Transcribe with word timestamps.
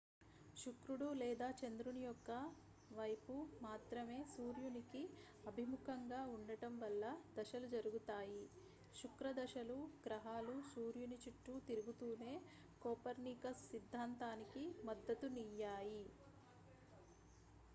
శుక్రుడు 0.57 1.07
లేదా 1.17 1.47
చంద్రుని 1.59 2.03
యొక్క 2.03 2.29
వైపు 2.91 3.33
మాత్రమే 3.61 4.17
సూర్యుని 4.31 4.81
కి 4.87 5.01
అభిముఖంగా 5.45 6.21
ఉండటం 6.33 6.73
వల్ల 6.79 7.03
దశలు 7.37 7.67
జరుగుతాయి 7.67 8.41
శుక్రదశలు 8.95 9.77
గ్రహాలు 10.05 10.55
సూర్యుని 10.71 11.19
చుట్టూ 11.25 11.55
తిరుగుతునే 11.67 12.33
కోపర్నికస్ 12.81 13.63
సిద్ధాంతానికి 13.69 14.65
మద్దతు 14.83 15.29
నియ్యాయి 15.37 16.03